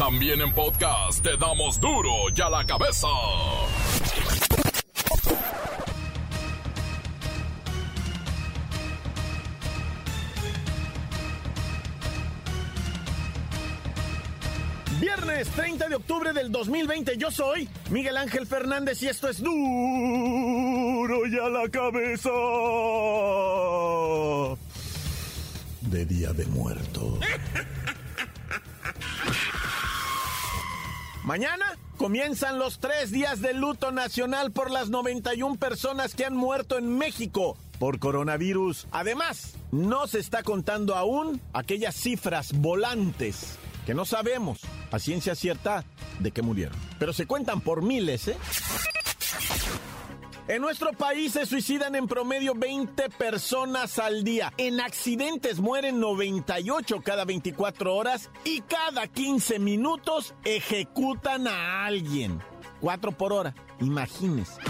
[0.00, 3.06] También en podcast te damos duro y a la cabeza.
[14.98, 21.26] Viernes 30 de octubre del 2020, yo soy Miguel Ángel Fernández y esto es duro
[21.26, 22.30] y a la cabeza.
[25.82, 27.18] De Día de Muertos.
[31.24, 36.78] Mañana comienzan los tres días de luto nacional por las 91 personas que han muerto
[36.78, 38.86] en México por coronavirus.
[38.90, 44.60] Además, no se está contando aún aquellas cifras volantes que no sabemos
[44.90, 45.84] a ciencia cierta
[46.20, 46.76] de qué murieron.
[46.98, 48.36] Pero se cuentan por miles, ¿eh?
[50.48, 54.52] En nuestro país se suicidan en promedio 20 personas al día.
[54.56, 62.40] En accidentes mueren 98 cada 24 horas y cada 15 minutos ejecutan a alguien.
[62.80, 64.60] 4 por hora, imagínense.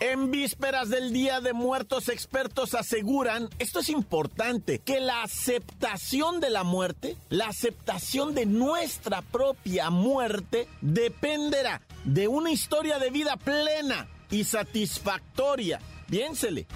[0.00, 6.50] En vísperas del Día de Muertos, expertos aseguran, esto es importante, que la aceptación de
[6.50, 14.08] la muerte, la aceptación de nuestra propia muerte, dependerá de una historia de vida plena
[14.34, 15.80] y satisfactoria.
[16.08, 16.66] Piénsele.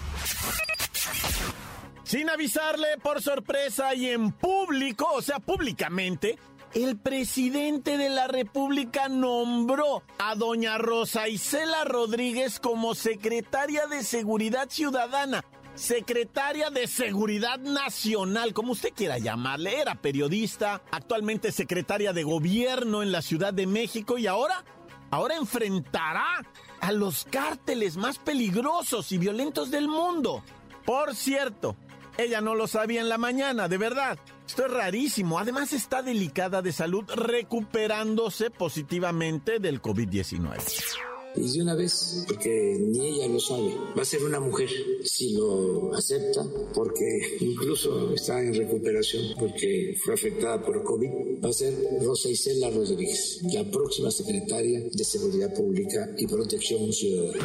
[2.04, 6.38] Sin avisarle por sorpresa y en público, o sea, públicamente,
[6.74, 14.70] el presidente de la República nombró a doña Rosa Isela Rodríguez como secretaria de Seguridad
[14.70, 15.44] Ciudadana.
[15.74, 23.12] Secretaria de Seguridad Nacional, como usted quiera llamarle, era periodista, actualmente secretaria de Gobierno en
[23.12, 24.64] la Ciudad de México y ahora,
[25.10, 26.42] ahora enfrentará
[26.80, 30.42] a los cárteles más peligrosos y violentos del mundo.
[30.84, 31.76] Por cierto,
[32.16, 34.18] ella no lo sabía en la mañana, de verdad.
[34.46, 35.38] Esto es rarísimo.
[35.38, 41.17] Además está delicada de salud recuperándose positivamente del COVID-19.
[41.36, 44.68] Y de una vez, porque ni ella lo sabe, va a ser una mujer
[45.04, 46.44] si lo acepta,
[46.74, 52.70] porque incluso está en recuperación, porque fue afectada por COVID, va a ser Rosa Isela
[52.70, 57.44] Rodríguez, la próxima secretaria de Seguridad Pública y Protección Ciudadana.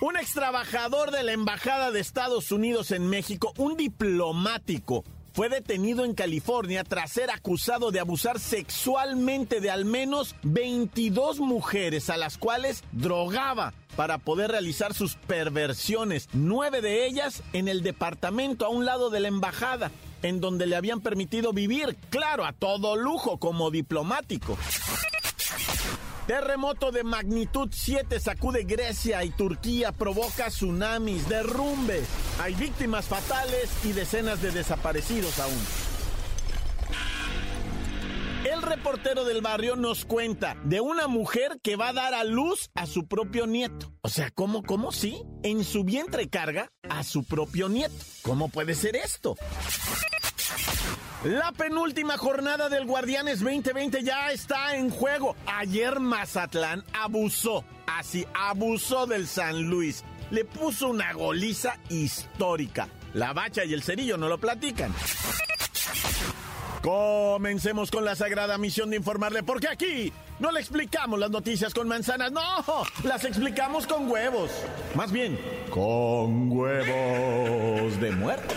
[0.00, 6.04] Un ex trabajador de la Embajada de Estados Unidos en México, un diplomático, fue detenido
[6.04, 12.38] en California tras ser acusado de abusar sexualmente de al menos 22 mujeres a las
[12.38, 18.84] cuales drogaba para poder realizar sus perversiones, nueve de ellas en el departamento a un
[18.84, 19.90] lado de la embajada,
[20.22, 24.56] en donde le habían permitido vivir, claro, a todo lujo como diplomático.
[26.26, 32.08] Terremoto de magnitud 7 sacude Grecia y Turquía, provoca tsunamis, derrumbes.
[32.40, 35.58] Hay víctimas fatales y decenas de desaparecidos aún.
[38.44, 42.70] El reportero del barrio nos cuenta de una mujer que va a dar a luz
[42.74, 43.92] a su propio nieto.
[44.02, 45.22] O sea, ¿cómo, cómo sí?
[45.42, 47.94] En su vientre carga a su propio nieto.
[48.22, 49.36] ¿Cómo puede ser esto?
[51.24, 55.36] La penúltima jornada del Guardianes 2020 ya está en juego.
[55.46, 60.02] Ayer Mazatlán abusó, así abusó del San Luis.
[60.32, 62.88] Le puso una goliza histórica.
[63.14, 64.92] La bacha y el cerillo no lo platican.
[66.82, 71.86] Comencemos con la sagrada misión de informarle, porque aquí no le explicamos las noticias con
[71.86, 72.42] manzanas, no,
[73.04, 74.50] las explicamos con huevos.
[74.96, 75.38] Más bien,
[75.70, 78.56] con huevos de muerte.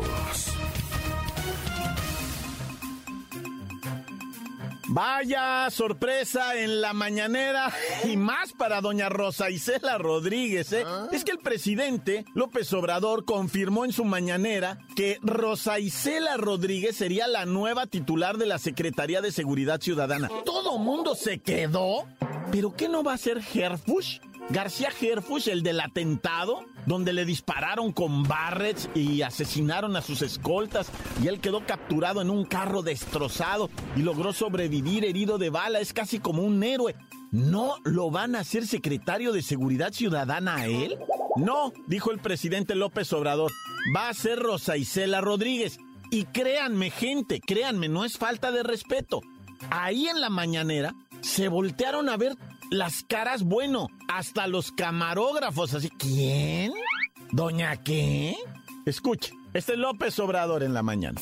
[4.93, 7.71] Vaya sorpresa en la mañanera
[8.03, 10.73] y más para doña Rosa Isela Rodríguez.
[10.73, 10.83] ¿eh?
[11.13, 17.27] Es que el presidente López Obrador confirmó en su mañanera que Rosa Isela Rodríguez sería
[17.29, 20.27] la nueva titular de la Secretaría de Seguridad Ciudadana.
[20.43, 22.05] Todo mundo se quedó.
[22.51, 24.19] ¿Pero qué no va a ser Herfush?
[24.51, 30.89] García Herfush, el del atentado, donde le dispararon con barrets y asesinaron a sus escoltas,
[31.23, 35.93] y él quedó capturado en un carro destrozado y logró sobrevivir herido de bala, es
[35.93, 36.95] casi como un héroe.
[37.31, 40.97] ¿No lo van a hacer secretario de Seguridad Ciudadana a él?
[41.37, 43.53] No, dijo el presidente López Obrador,
[43.95, 45.79] va a ser Rosa Isela Rodríguez.
[46.09, 49.21] Y créanme, gente, créanme, no es falta de respeto.
[49.69, 52.35] Ahí en la mañanera se voltearon a ver
[52.71, 55.89] las caras, bueno, hasta los camarógrafos, así.
[55.89, 56.71] ¿Quién?
[57.31, 58.35] ¿Doña qué?
[58.85, 61.21] Escuche, este es López Obrador en la mañana.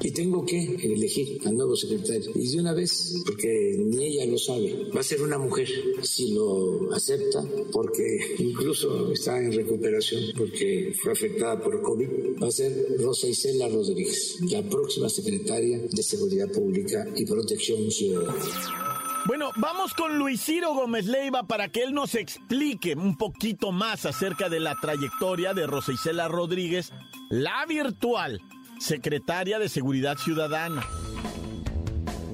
[0.00, 2.30] Y tengo que elegir al nuevo secretario.
[2.34, 5.68] Y de una vez, porque ni ella lo sabe, va a ser una mujer,
[6.02, 7.42] si lo acepta,
[7.72, 12.08] porque incluso está en recuperación, porque fue afectada por COVID,
[12.42, 18.91] va a ser Rosa Isela Rodríguez, la próxima secretaria de Seguridad Pública y Protección Ciudadana.
[19.24, 24.04] Bueno, vamos con Luis Ciro Gómez Leiva para que él nos explique un poquito más
[24.04, 26.92] acerca de la trayectoria de Rosa Isela Rodríguez,
[27.30, 28.40] la virtual
[28.80, 30.84] secretaria de Seguridad Ciudadana.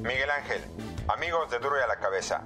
[0.03, 0.63] Miguel Ángel,
[1.09, 2.45] amigos de Duro y a la Cabeza.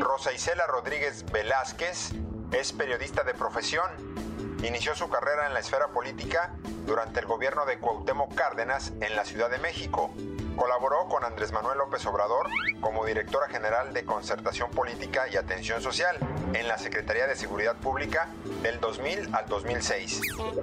[0.00, 2.12] Rosa Isela Rodríguez Velázquez
[2.52, 3.90] es periodista de profesión.
[4.62, 6.52] Inició su carrera en la esfera política
[6.86, 10.12] durante el gobierno de Cuauhtémoc Cárdenas en la Ciudad de México.
[10.58, 12.48] Colaboró con Andrés Manuel López Obrador
[12.80, 16.18] como directora general de Concertación Política y Atención Social
[16.52, 18.28] en la Secretaría de Seguridad Pública
[18.60, 20.20] del 2000 al 2006.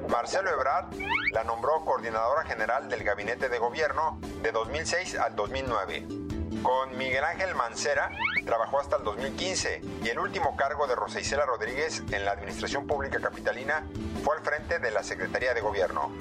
[0.10, 0.94] Marcelo Ebrard
[1.32, 6.06] la nombró coordinadora general del Gabinete de Gobierno de 2006 al 2009.
[6.62, 8.12] Con Miguel Ángel Mancera
[8.46, 12.86] trabajó hasta el 2015 y el último cargo de Rosa Isela Rodríguez en la Administración
[12.86, 13.86] Pública Capitalina
[14.26, 16.12] fue al frente de la Secretaría de Gobierno.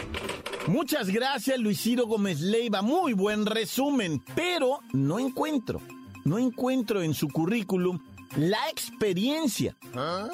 [0.67, 2.81] Muchas gracias, Luis Ciro Gómez Leiva.
[2.81, 5.83] Muy buen resumen, pero no encuentro,
[6.25, 8.01] no encuentro en su currículum
[8.37, 9.77] la experiencia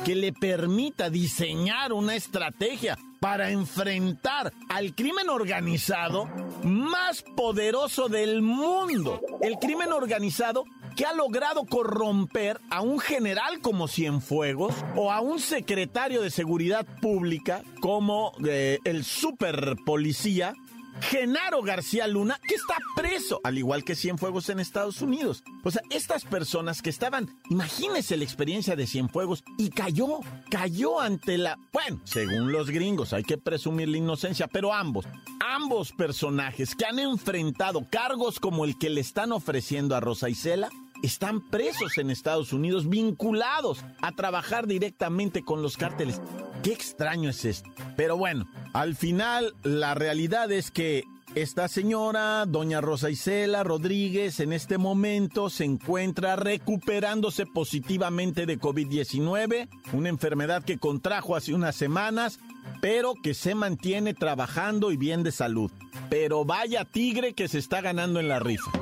[0.05, 6.29] que le permita diseñar una estrategia para enfrentar al crimen organizado
[6.63, 9.21] más poderoso del mundo.
[9.43, 10.65] El crimen organizado
[10.97, 16.87] que ha logrado corromper a un general como Cienfuegos o a un secretario de seguridad
[17.01, 20.55] pública como eh, el super policía
[21.01, 25.43] Genaro García Luna, que está preso, al igual que Cienfuegos en Estados Unidos.
[25.65, 30.21] O sea, estas personas que estaban, imagínense la experiencia de Cienfuegos, y cayó,
[30.51, 31.59] cayó ante la...
[31.73, 35.07] Bueno, según los gringos, hay que presumir la inocencia, pero ambos,
[35.41, 40.71] ambos personajes que han enfrentado cargos como el que le están ofreciendo a Rosa Isela,
[41.03, 46.21] están presos en Estados Unidos, vinculados a trabajar directamente con los cárteles.
[46.63, 47.71] Qué extraño es esto.
[47.97, 51.05] Pero bueno, al final la realidad es que
[51.37, 59.69] esta señora, doña Rosa Isela Rodríguez, en este momento se encuentra recuperándose positivamente de COVID-19,
[59.93, 62.41] una enfermedad que contrajo hace unas semanas,
[62.81, 65.71] pero que se mantiene trabajando y bien de salud.
[66.09, 68.73] Pero vaya tigre que se está ganando en la rifa.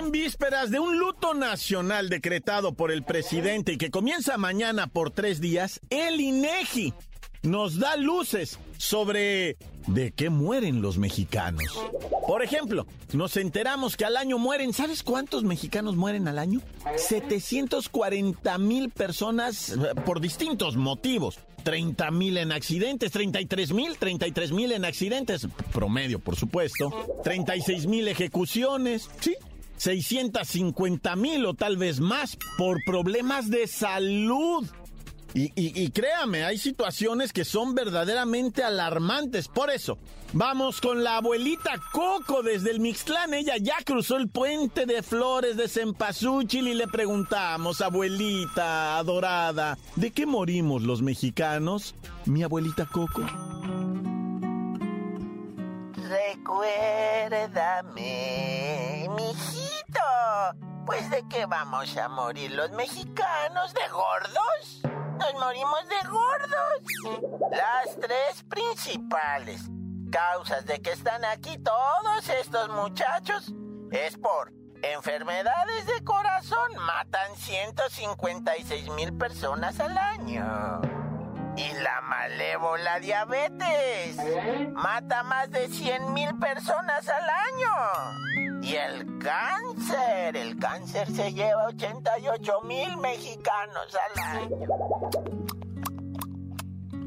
[0.00, 5.10] En vísperas de un luto nacional decretado por el presidente y que comienza mañana por
[5.10, 6.94] tres días, el INEGI
[7.42, 9.58] nos da luces sobre
[9.88, 11.78] de qué mueren los mexicanos.
[12.26, 16.62] Por ejemplo, nos enteramos que al año mueren, ¿sabes cuántos mexicanos mueren al año?
[16.96, 19.76] 740 mil personas eh,
[20.06, 21.38] por distintos motivos.
[21.62, 28.08] 30 mil en accidentes, 33 mil, 33 mil en accidentes, promedio por supuesto, 36 mil
[28.08, 29.36] ejecuciones, sí,
[29.80, 34.68] 650 mil o tal vez más por problemas de salud.
[35.32, 39.46] Y, créame, hay situaciones que son verdaderamente alarmantes.
[39.46, 39.96] Por eso,
[40.32, 43.32] vamos con la abuelita Coco desde el Mixtlán.
[43.32, 50.10] Ella ya cruzó el puente de flores de Cempasúchil y le preguntamos, abuelita adorada, ¿de
[50.10, 51.94] qué morimos los mexicanos?
[52.26, 53.22] Mi abuelita Coco.
[56.10, 60.00] Recuérdame, mijito.
[60.84, 64.82] Pues de qué vamos a morir los mexicanos de gordos?
[65.18, 66.82] Nos morimos de gordos.
[67.52, 69.70] Las tres principales
[70.10, 73.54] causas de que están aquí todos estos muchachos
[73.92, 74.52] es por
[74.82, 76.72] enfermedades de corazón.
[76.86, 80.89] Matan 156 mil personas al año.
[81.60, 84.16] Y la malévola diabetes
[84.72, 88.62] mata más de 100 mil personas al año.
[88.62, 94.56] Y el cáncer, el cáncer se lleva 88 mil mexicanos al año.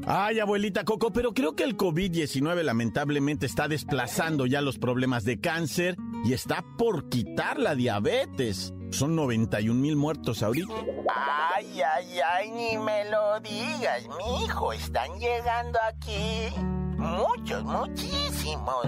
[0.06, 5.40] Ay, abuelita Coco, pero creo que el COVID-19 lamentablemente está desplazando ya los problemas de
[5.40, 8.74] cáncer y está por quitar la diabetes.
[8.94, 10.72] Son 91 mil muertos ahorita.
[11.12, 14.72] Ay, ay, ay, ni me lo digas, mi hijo.
[14.72, 16.48] Están llegando aquí
[16.96, 18.86] muchos, muchísimos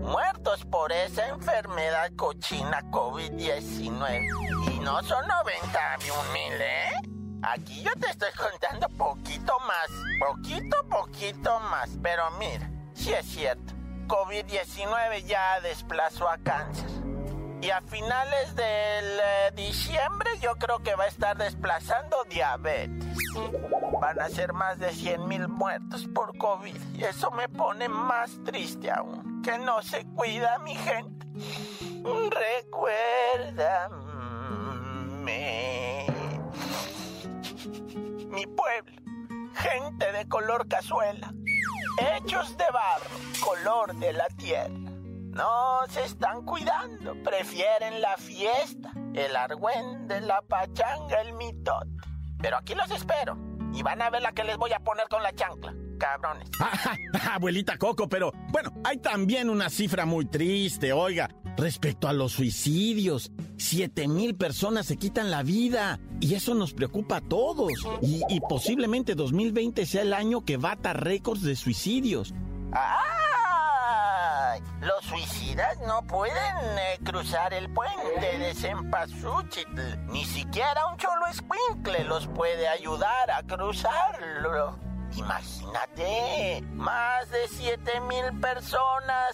[0.00, 4.74] muertos por esa enfermedad cochina COVID-19.
[4.74, 6.92] Y no son 91 mil, ¿eh?
[7.42, 11.90] Aquí yo te estoy contando poquito más, poquito, poquito más.
[12.02, 13.74] Pero mira, sí es cierto,
[14.06, 17.05] COVID-19 ya desplazó a cáncer.
[17.62, 23.06] Y a finales del eh, diciembre yo creo que va a estar desplazando diabetes.
[24.00, 26.76] Van a ser más de 100 mil muertos por COVID.
[26.94, 29.42] Y eso me pone más triste aún.
[29.42, 31.26] Que no se cuida mi gente.
[32.04, 34.06] Recuérdame.
[38.28, 39.02] Mi pueblo.
[39.54, 41.32] Gente de color cazuela.
[41.98, 43.10] Hechos de barro.
[43.42, 44.95] Color de la tierra.
[45.36, 47.14] No se están cuidando.
[47.22, 48.90] Prefieren la fiesta.
[49.14, 51.90] El argüende, la pachanga, el mitote.
[52.40, 53.36] Pero aquí los espero.
[53.74, 55.74] Y van a ver la que les voy a poner con la chancla.
[55.98, 56.48] Cabrones.
[57.32, 61.30] Abuelita Coco, pero bueno, hay también una cifra muy triste, oiga.
[61.56, 67.16] Respecto a los suicidios, siete mil personas se quitan la vida y eso nos preocupa
[67.16, 67.72] a todos.
[68.02, 72.34] Y, y posiblemente 2020 sea el año que bata récords de suicidios.
[72.72, 73.25] ¡Ay!
[74.80, 76.34] Los suicidas no pueden
[76.78, 80.06] eh, cruzar el puente de Cempasúchitl.
[80.06, 84.78] Ni siquiera un cholo escuincle los puede ayudar a cruzarlo.
[85.16, 89.30] Imagínate, más de siete mil personas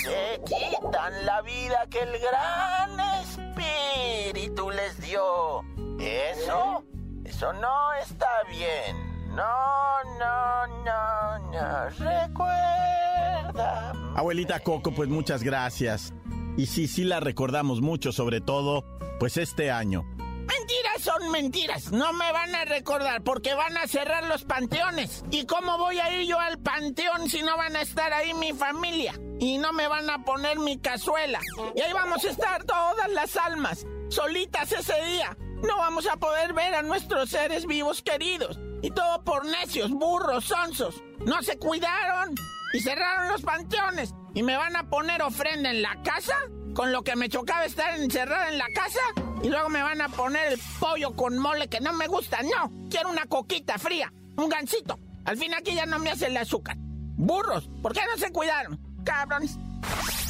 [0.00, 5.62] se quitan la vida que el gran espíritu les dio.
[5.98, 6.84] Eso,
[7.24, 9.34] eso no está bien.
[9.34, 11.88] No, no, no, no.
[11.90, 12.93] Recuerda.
[14.16, 16.12] Abuelita Coco, pues muchas gracias.
[16.56, 18.84] Y sí, sí la recordamos mucho, sobre todo,
[19.18, 20.04] pues este año.
[20.46, 21.90] Mentiras son mentiras.
[21.90, 25.24] No me van a recordar porque van a cerrar los panteones.
[25.30, 28.52] ¿Y cómo voy a ir yo al panteón si no van a estar ahí mi
[28.52, 29.18] familia?
[29.40, 31.40] Y no me van a poner mi cazuela.
[31.74, 35.36] Y ahí vamos a estar todas las almas, solitas ese día.
[35.62, 38.60] No vamos a poder ver a nuestros seres vivos queridos.
[38.82, 41.02] Y todo por necios, burros, sonsos.
[41.24, 42.34] No se cuidaron
[42.74, 44.12] y cerraron los panteones.
[44.34, 46.34] ¿Y me van a poner ofrenda en la casa?
[46.74, 49.00] Con lo que me chocaba estar encerrada en la casa.
[49.44, 52.38] Y luego me van a poner el pollo con mole que no me gusta.
[52.42, 54.98] No, quiero una coquita fría, un gansito.
[55.24, 56.76] Al fin aquí ya no me hace el azúcar.
[57.16, 58.80] Burros, ¿por qué no se cuidaron?
[59.04, 59.56] Cabrones.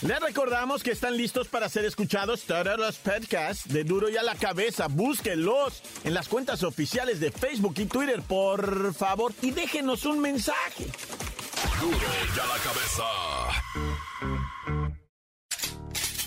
[0.00, 4.22] Les recordamos que están listos para ser escuchados todos los podcasts de Duro y a
[4.22, 4.86] la Cabeza.
[4.86, 10.86] Búsquenlos en las cuentas oficiales de Facebook y Twitter, por favor, y déjenos un mensaje.
[11.80, 13.04] Duro y a la cabeza.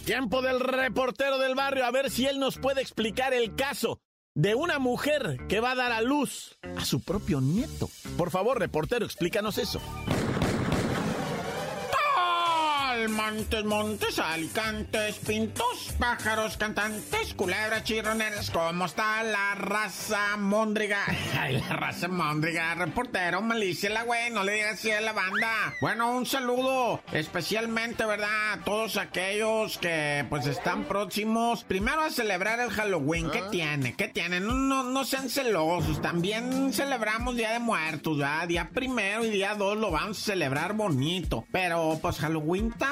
[0.04, 4.02] Tiempo del reportero del barrio, a ver si él nos puede explicar el caso
[4.36, 7.90] de una mujer que va a dar a luz a su propio nieto.
[8.18, 9.82] Por favor, reportero, explícanos eso.
[13.08, 18.52] Montes, montes, alicantes, pintos, pájaros, cantantes, culebras, chirroneras.
[18.52, 21.00] ¿Cómo está la raza móndriga?
[21.40, 25.74] Ay, la raza móndriga, reportero, malicia la güey, no le digas así a la banda.
[25.82, 28.54] Bueno, un saludo especialmente, ¿verdad?
[28.54, 33.30] A todos aquellos que pues están próximos, primero a celebrar el Halloween.
[33.32, 33.96] ¿Qué tiene?
[33.96, 34.40] ¿Qué tiene?
[34.40, 36.02] No, no, no sean celosos.
[36.02, 38.48] También celebramos Día de Muertos, ¿verdad?
[38.48, 41.46] Día primero y día dos lo vamos a celebrar bonito.
[41.52, 42.91] Pero pues Halloween también,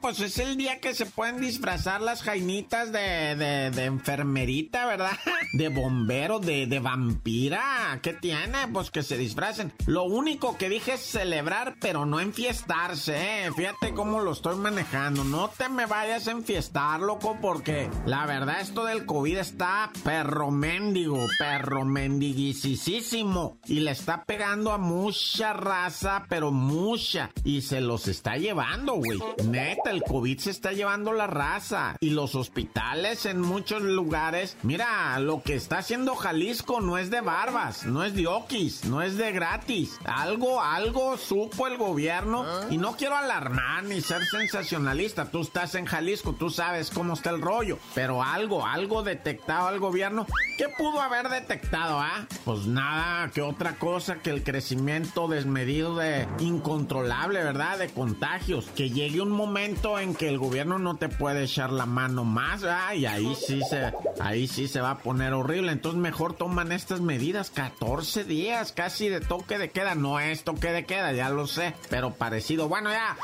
[0.00, 3.34] pues es el día que se pueden disfrazar las jainitas de,
[3.74, 5.18] de, enfermerita, ¿verdad?
[5.52, 8.00] De bombero, de, de vampira.
[8.02, 8.66] ¿Qué tiene?
[8.72, 9.72] Pues que se disfracen.
[9.86, 13.52] Lo único que dije es celebrar, pero no enfiestarse, ¿eh?
[13.54, 15.22] Fíjate cómo lo estoy manejando.
[15.22, 20.50] No te me vayas a enfiestar, loco, porque la verdad esto del COVID está perro
[20.50, 23.58] mendigo, perro mendiguisísimo.
[23.66, 27.30] Y le está pegando a mucha raza, pero mucha.
[27.44, 29.20] Y se los está llevando, güey.
[29.44, 31.96] Neta, el COVID se está llevando la raza.
[32.00, 34.56] Y los hospitales en muchos lugares.
[34.62, 39.02] Mira, lo que está haciendo Jalisco no es de barbas, no es de okis, no
[39.02, 39.98] es de gratis.
[40.04, 42.44] Algo, algo supo el gobierno.
[42.70, 45.30] Y no quiero alarmar ni ser sensacionalista.
[45.30, 47.78] Tú estás en Jalisco, tú sabes cómo está el rollo.
[47.94, 50.26] Pero algo, algo detectado al gobierno.
[50.58, 52.26] ¿Qué pudo haber detectado, ah?
[52.44, 57.78] Pues nada, que otra cosa que el crecimiento desmedido de incontrolable, ¿verdad?
[57.78, 58.66] De contagios.
[58.76, 62.64] Que llegue un momento en que el gobierno no te puede echar la mano más.
[62.96, 65.70] Y ahí sí se, ahí sí se va a poner horrible.
[65.70, 67.50] Entonces mejor toman estas medidas.
[67.50, 69.94] 14 días casi de toque de queda.
[69.94, 71.74] No es toque de queda, ya lo sé.
[71.90, 72.68] Pero parecido.
[72.68, 73.16] Bueno, ya.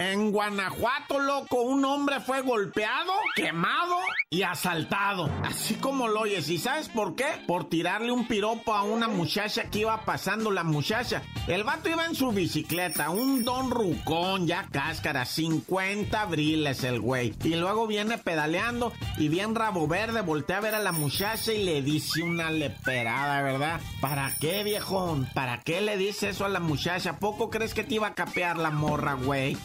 [0.00, 3.96] En Guanajuato, loco, un hombre fue golpeado, quemado
[4.30, 5.28] y asaltado.
[5.42, 6.48] Así como lo oyes.
[6.50, 7.26] ¿Y sabes por qué?
[7.48, 11.22] Por tirarle un piropo a una muchacha que iba pasando la muchacha.
[11.48, 17.34] El vato iba en su bicicleta, un don rucón, ya cáscara, 50 abriles el güey.
[17.42, 21.64] Y luego viene pedaleando y bien rabo verde, voltea a ver a la muchacha y
[21.64, 23.80] le dice una leperada, ¿verdad?
[24.00, 25.28] ¿Para qué, viejón?
[25.34, 27.18] ¿Para qué le dice eso a la muchacha?
[27.18, 29.56] ¿Poco crees que te iba a capear la morra, güey?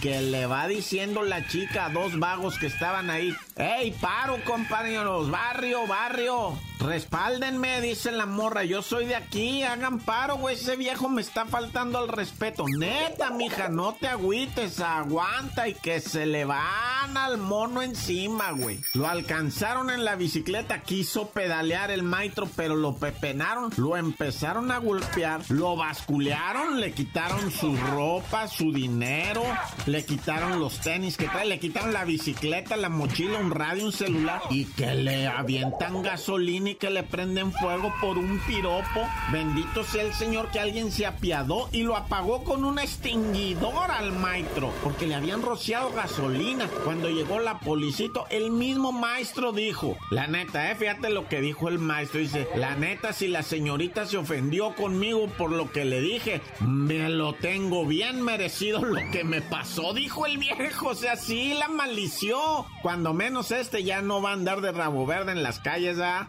[0.00, 3.34] Que le va diciendo la chica a dos vagos que estaban ahí.
[3.56, 5.30] ¡Ey, paro, compañeros!
[5.30, 6.58] ¡Barrio, barrio!
[6.80, 8.64] Respáldenme, dice la morra.
[8.64, 10.54] Yo soy de aquí, hagan paro, güey.
[10.54, 12.64] Ese viejo me está faltando al respeto.
[12.66, 18.80] Neta, mija, no te agüites, aguanta y que se le van al mono encima, güey.
[18.94, 24.78] Lo alcanzaron en la bicicleta, quiso pedalear el maestro, pero lo pepenaron, lo empezaron a
[24.78, 29.42] golpear, lo basculearon, le quitaron su ropa, su dinero,
[29.84, 34.42] le quitaron los tenis que trae, le quitaron la bicicleta, la mochila, radio, un celular
[34.50, 39.06] y que le avientan gasolina que le prenden fuego por un piropo.
[39.32, 44.12] Bendito sea el Señor que alguien se apiadó y lo apagó con un extinguidor al
[44.12, 46.68] maestro, porque le habían rociado gasolina.
[46.84, 51.68] Cuando llegó la policito, el mismo maestro dijo, la neta, eh, fíjate lo que dijo
[51.68, 56.00] el maestro, dice, la neta, si la señorita se ofendió conmigo por lo que le
[56.00, 61.16] dije, me lo tengo bien merecido lo que me pasó, dijo el viejo, o sea,
[61.16, 62.66] sí la malició.
[62.82, 66.26] Cuando menos este ya no va a andar de rabo verde en las calles, ¿ah?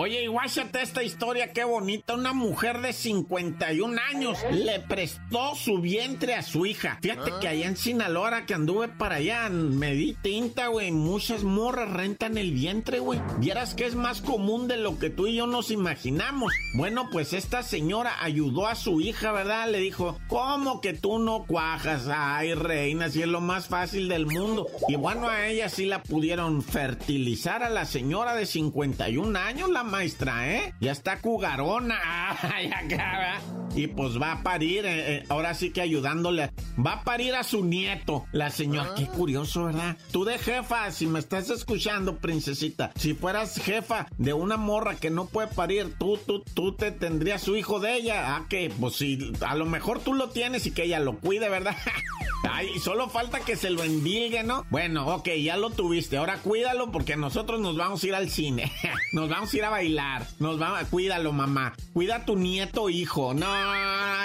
[0.00, 2.14] Oye, y guáchate esta historia, qué bonita.
[2.14, 7.00] Una mujer de 51 años le prestó su vientre a su hija.
[7.02, 10.92] Fíjate que allá en Sinaloa, que anduve para allá, me di tinta, güey.
[10.92, 13.20] Muchas morras rentan el vientre, güey.
[13.40, 16.52] Vieras que es más común de lo que tú y yo nos imaginamos.
[16.76, 19.68] Bueno, pues esta señora ayudó a su hija, ¿verdad?
[19.68, 22.06] Le dijo, ¿cómo que tú no cuajas?
[22.08, 24.68] Ay, reina, si es lo más fácil del mundo.
[24.86, 29.87] Y bueno, a ella sí la pudieron fertilizar a la señora de 51 años, la
[29.88, 30.74] maestra, ¿eh?
[30.80, 31.98] Ya está cugarona.
[33.74, 36.50] y pues va a parir, eh, eh, ahora sí que ayudándole.
[36.84, 38.94] Va a parir a su nieto, la señora.
[38.94, 39.96] Qué curioso, ¿verdad?
[40.12, 45.10] Tú de jefa, si me estás escuchando, princesita, si fueras jefa de una morra que
[45.10, 48.36] no puede parir, tú, tú, tú te tendrías su hijo de ella.
[48.36, 51.48] Ah, que, pues si a lo mejor tú lo tienes y que ella lo cuide,
[51.48, 51.76] ¿verdad?
[52.48, 54.64] Ay, solo falta que se lo envilgue, ¿no?
[54.70, 56.16] Bueno, ok, ya lo tuviste.
[56.16, 58.70] Ahora cuídalo porque nosotros nos vamos a ir al cine.
[59.12, 60.26] nos vamos a ir a bailar.
[60.38, 61.74] Nos vamos, cuídalo, mamá.
[61.92, 63.34] Cuida a tu nieto, hijo.
[63.34, 63.46] No,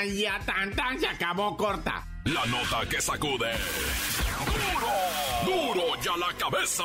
[0.04, 2.13] ya tan tan se acabó corta.
[2.26, 3.52] La nota que sacude.
[5.46, 6.84] Duro, duro ya la cabeza.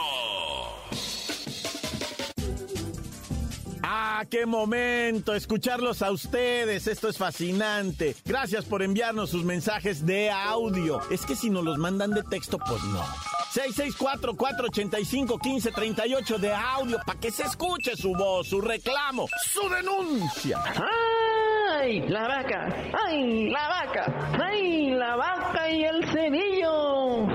[3.85, 6.89] Ah, qué momento escucharlos a ustedes.
[6.89, 8.17] Esto es fascinante.
[8.25, 11.01] Gracias por enviarnos sus mensajes de audio.
[11.11, 13.05] Es que si nos los mandan de texto, pues no.
[13.55, 20.59] 664-485-1538 de audio para que se escuche su voz, su reclamo, su denuncia.
[21.71, 22.69] ¡Ay, la vaca!
[23.07, 24.07] ¡Ay, la vaca!
[24.99, 27.29] ¡Ay, la vaca y el cerillo!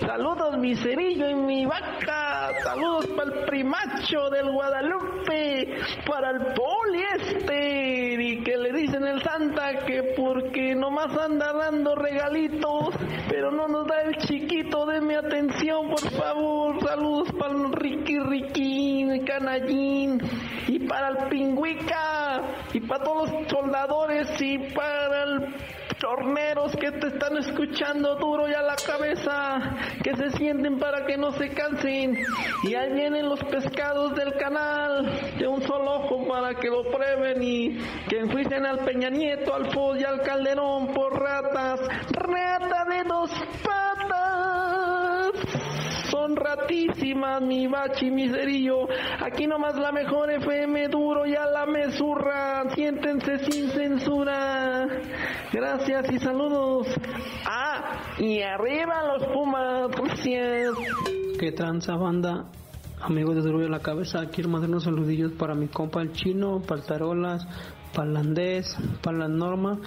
[0.00, 2.50] Saludos mi cerillo y mi vaca.
[2.62, 5.78] Saludos para el primacho del Guadalupe.
[6.06, 8.20] Para el poliéster.
[8.20, 12.94] Y que le dicen el Santa que porque nomás anda dando regalitos.
[13.30, 14.86] Pero no nos da el chiquito.
[15.00, 16.86] mi atención, por favor.
[16.86, 20.20] Saludos para el Ricky Riquín, Canallín.
[20.66, 22.42] Y para el Pingüica.
[22.74, 24.28] Y para todos los soldadores.
[24.40, 25.54] Y para el
[26.00, 31.32] torneros que te están escuchando duro ya la cabeza, que se sienten para que no
[31.32, 32.16] se cansen.
[32.64, 37.42] Y ahí vienen los pescados del canal, de un solo ojo para que lo prueben
[37.42, 41.80] y que enjuicen al Peña Nieto, al Foz y al Calderón por ratas.
[42.12, 43.30] Rata de dos
[43.62, 43.97] patas
[46.18, 48.88] son ratísimas, mi bachi, mi cerillo.
[49.20, 52.64] Aquí nomás la mejor FM duro, ya la mesurra.
[52.74, 54.88] Siéntense sin censura.
[55.52, 56.88] Gracias y saludos.
[57.46, 59.90] Ah, y arriba los Pumas.
[59.90, 60.74] Gracias.
[61.38, 62.46] ¿Qué tranza banda?
[63.00, 66.80] Amigos de Duro la Cabeza, quiero mandar unos saludillos para mi compa el chino, para
[66.80, 67.46] el tarolas,
[67.94, 69.78] para el andés, para la norma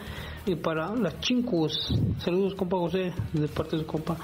[0.46, 1.94] y para las chincus.
[2.20, 4.16] Saludos compa José, de parte de su compa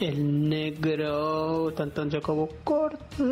[0.00, 3.24] el negro, tan tan se acabó corto.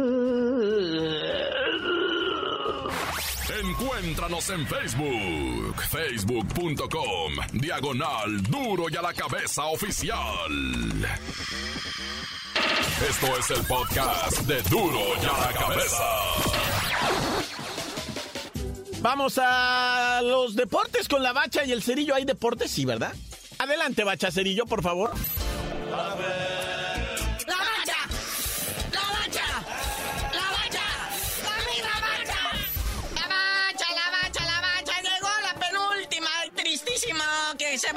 [3.60, 10.16] Encuéntranos en Facebook, facebook.com, diagonal duro y a la cabeza oficial.
[13.08, 16.04] Esto es el podcast de duro y a la cabeza.
[19.00, 22.14] Vamos a los deportes con la bacha y el cerillo.
[22.14, 22.70] ¿Hay deportes?
[22.70, 23.14] Sí, ¿verdad?
[23.58, 25.12] Adelante, Bachacerillo, por favor.
[25.16, 26.37] se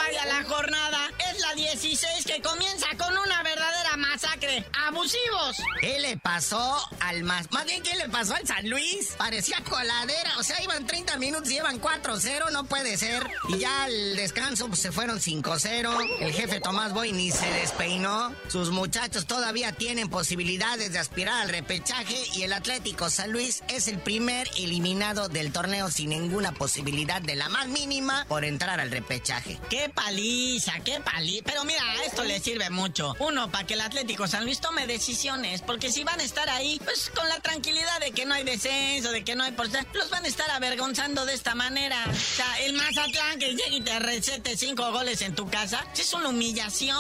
[0.01, 1.11] vaya la jornada.
[1.31, 4.65] Es la 16 que comienza con una verdadera masacre.
[4.87, 5.57] ¡Abusivos!
[5.79, 7.51] ¿Qué le pasó al más?
[7.51, 9.13] Más bien, ¿qué le pasó al San Luis?
[9.17, 10.37] Parecía coladera.
[10.39, 12.51] O sea, iban 30 minutos llevan 4-0.
[12.51, 13.25] No puede ser.
[13.47, 16.17] Y ya al descanso pues, se fueron 5-0.
[16.19, 18.35] El jefe Tomás Boy ni se despeinó.
[18.49, 22.17] Sus muchachos todavía tienen posibilidades de aspirar al repechaje.
[22.33, 27.35] Y el Atlético San Luis es el primer eliminado del torneo sin ninguna posibilidad de
[27.35, 29.59] la más mínima por entrar al repechaje.
[29.69, 31.43] ¡Qué paliza, qué paliza!
[31.45, 33.15] Pero mira, esto le sirve mucho.
[33.19, 36.81] Uno, para que el Atlético San Luis tome decisiones, porque si van a estar ahí,
[36.83, 40.09] pues con la tranquilidad de que no hay descenso, de que no hay por los
[40.09, 42.05] van a estar avergonzando de esta manera.
[42.09, 46.13] O sea, el Mazatlán que llegue y te recete cinco goles en tu casa, es
[46.13, 46.97] una humillación.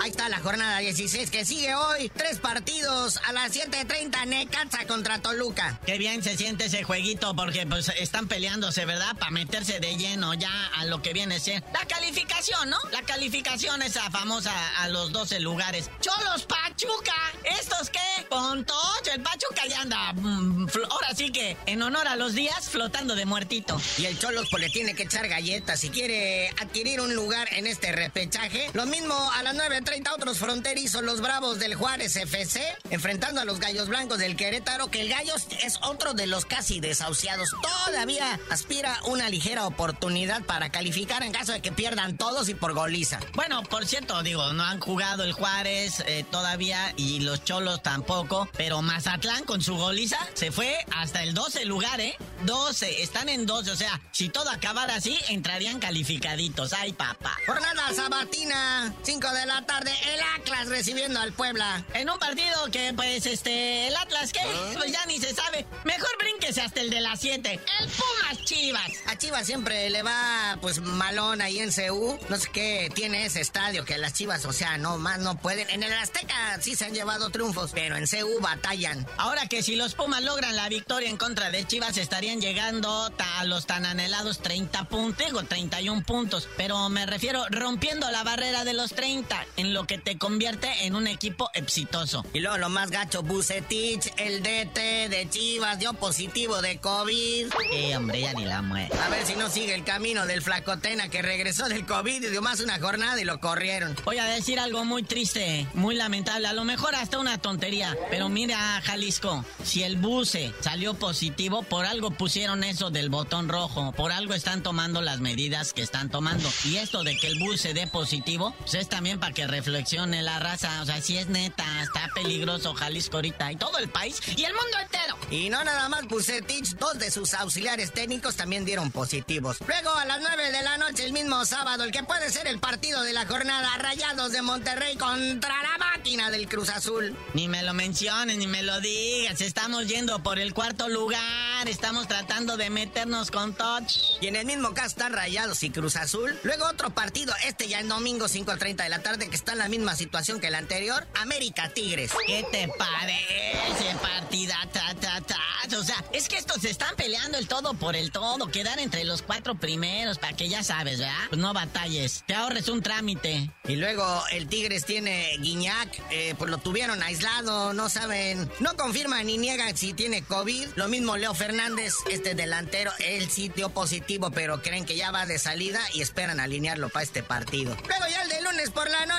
[0.00, 2.10] Ahí está la jornada 16 que sigue hoy.
[2.16, 5.80] Tres partidos a las 7.30 Necaxa contra Toluca.
[5.86, 9.16] Qué bien se siente ese jueguito porque pues están peleándose, ¿verdad?
[9.16, 12.78] Para meterse de lleno ya a lo que viene siendo la calificación, ¿no?
[12.90, 15.90] La calificación esa famosa a los 12 lugares.
[16.00, 17.14] Cholos Pachuca.
[17.60, 18.26] ¿Estos qué?
[18.28, 19.12] Pontocho.
[19.14, 20.12] El Pachuca ya anda.
[20.14, 23.80] Mm, ahora sí que en honor a los días flotando de muertito.
[23.98, 27.66] Y el Cholos pues le tiene que echar galletas si quiere adquirir un lugar en
[27.66, 28.70] este repechaje.
[28.72, 33.60] Lo mismo a las 9.30 otros fronterizos, los Bravos del Juárez FC, enfrentando a los
[33.60, 37.48] Gallos Blancos del Querétaro, que el Gallos es otro de los casi desahuciados.
[37.86, 42.72] Todavía aspira una ligera oportunidad para calificar en caso de que pierdan todos y por
[42.72, 43.20] goliza.
[43.34, 48.48] Bueno, por cierto, digo, no han jugado el Juárez eh, todavía y los Cholos tampoco,
[48.56, 52.16] pero Mazatlán con su goliza se fue hasta el 12 lugar, ¿eh?
[52.46, 56.72] 12, están en 12, o sea, si todo acabara así, entrarían calificaditos.
[56.72, 57.36] ¡Ay, papá!
[57.46, 61.84] Jornada sabatina, 5 de la tarde, el Atlas recibiendo al Puebla.
[61.92, 64.40] En un partido que, pues, este, el Atlas, ¿qué?
[64.40, 64.70] ¿Ah?
[64.74, 65.66] Pues ya ni se sabe.
[65.84, 67.60] Mejor brínquese hasta el de las 7.
[67.80, 68.90] El Pumas Chivas.
[69.06, 72.18] A Chivas siempre le va, pues, malón ahí en CU.
[72.30, 75.68] No sé qué tiene ese estadio que las Chivas, o sea, no más no pueden.
[75.70, 79.06] En el Azteca sí se han llevado triunfos, pero en CU batallan.
[79.18, 83.44] Ahora que si los Pumas logran la victoria en contra de Chivas, estarían llegando a
[83.44, 88.72] los tan anhelados 30 puntos, digo 31 puntos, pero me refiero rompiendo la barrera de
[88.72, 92.24] los 30, en lo que te convierte en un equipo exitoso.
[92.32, 97.52] Y luego lo más gacho, Bucetich, el DT de Chivas dio positivo de COVID.
[97.72, 98.90] Eh, hombre, ya ni la muere.
[98.98, 102.42] A ver si no sigue el camino del flacotena que regresó del COVID y dio
[102.42, 103.96] más una jornada y lo corrieron.
[104.04, 108.28] Voy a decir algo muy triste, muy lamentable, a lo mejor hasta una tontería, pero
[108.28, 114.12] mira, Jalisco, si el buce salió positivo, por algo pusieron eso del botón rojo, por
[114.12, 116.48] algo están tomando las medidas que están tomando.
[116.64, 120.22] Y esto de que el bus se dé positivo, pues es también para que reflexione
[120.22, 124.20] la raza, o sea, si es neta, está peligroso Jalisco ahorita y todo el país
[124.36, 125.16] y el mundo entero.
[125.30, 129.58] Y no nada más Bucetich, dos de sus auxiliares técnicos también dieron positivos.
[129.66, 132.58] Luego a las 9 de la noche el mismo sábado, el que puede ser el
[132.58, 137.16] partido de la jornada, Rayados de Monterrey contra la máquina del Cruz Azul.
[137.34, 142.08] Ni me lo menciones, ni me lo digas, estamos yendo por el cuarto lugar, estamos
[142.08, 143.94] tratando de meternos con touch.
[144.20, 146.38] Y en el mismo caso están Rayados y Cruz Azul.
[146.42, 149.68] Luego otro partido, este ya el domingo 5.30 de la tarde, que está en la
[149.68, 152.12] misma situación que el anterior, América Tigres.
[152.26, 154.56] ¿Qué te parece, partida?
[154.72, 155.36] Ta, ta, ta?
[155.78, 159.04] O sea, es que estos se están peleando el todo por el todo, quedar entre
[159.04, 161.14] los cuatro primeros, para que ya sabes, ¿verdad?
[161.30, 163.50] Pues no batalles, te ahorres un trámite.
[163.66, 169.26] Y luego el Tigres tiene Guiñac, eh, pues lo tuvieron aislado, no saben, no confirman
[169.26, 170.68] ni niegan si tiene COVID.
[170.76, 175.38] Lo mismo Leo Fernández, este delantero, él sí positivo, pero creen que ya va de
[175.38, 177.76] salida y esperan alinearlo para este partido.
[177.88, 179.11] Luego ya el de lunes por la noche,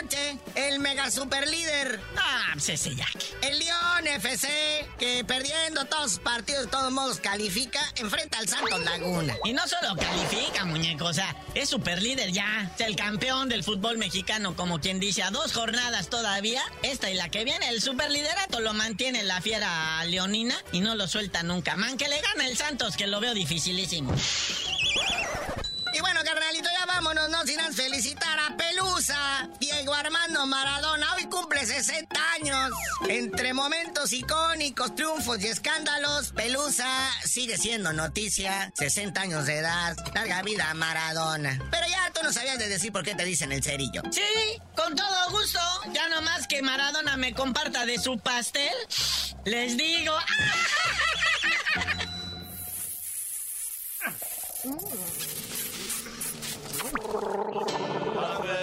[0.56, 2.00] el mega super líder.
[2.18, 2.96] Ah, pues ese.
[3.42, 4.48] El León FC,
[4.98, 9.36] que perdiendo todos sus partidos de todos modos califica, enfrenta al Santos Laguna.
[9.44, 12.72] Y no solo califica, muñeco, o sea, es super líder ya.
[12.76, 16.64] Es el campeón del fútbol mexicano, como quien dice, a dos jornadas todavía.
[16.82, 20.96] Esta y la que viene, el super liderato lo mantiene la fiera leonina y no
[20.96, 21.76] lo suelta nunca.
[21.76, 24.14] Man, que le gana el Santos, que lo veo dificilísimo.
[30.44, 31.16] Diego Maradona.
[31.16, 32.72] Hoy cumple 60 años.
[33.08, 38.72] Entre momentos icónicos, triunfos y escándalos, Pelusa sigue siendo noticia.
[38.76, 41.60] 60 años de edad, larga vida a Maradona.
[41.72, 44.02] Pero ya tú no sabías de decir por qué te dicen el cerillo.
[44.12, 44.22] Sí,
[44.76, 45.60] con todo gusto.
[45.94, 48.74] Ya nomás que Maradona me comparta de su pastel,
[49.46, 50.14] les digo.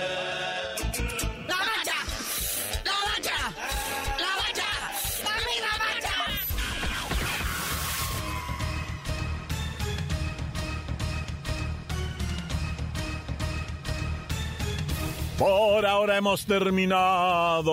[15.40, 17.64] Por ahora hemos terminado.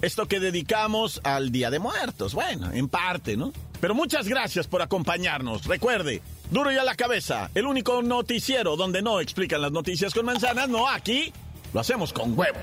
[0.00, 2.32] Esto que dedicamos al Día de Muertos.
[2.32, 3.52] Bueno, en parte, ¿no?
[3.78, 5.66] Pero muchas gracias por acompañarnos.
[5.66, 10.24] Recuerde, duro y a la cabeza, el único noticiero donde no explican las noticias con
[10.24, 11.30] manzanas, no aquí,
[11.74, 12.62] lo hacemos con huevos.